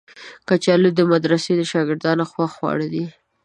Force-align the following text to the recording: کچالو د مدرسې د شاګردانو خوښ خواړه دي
کچالو 0.47 0.89
د 0.95 0.99
مدرسې 1.11 1.51
د 1.55 1.61
شاګردانو 1.71 2.23
خوښ 2.31 2.51
خواړه 2.57 2.87
دي 2.93 3.05